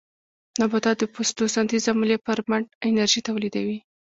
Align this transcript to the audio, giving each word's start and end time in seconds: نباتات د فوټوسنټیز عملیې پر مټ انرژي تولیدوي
نباتات 0.59 0.97
د 0.99 1.03
فوټوسنټیز 1.13 1.83
عملیې 1.93 2.17
پر 2.25 2.37
مټ 2.49 2.65
انرژي 2.87 3.21
تولیدوي 3.27 3.77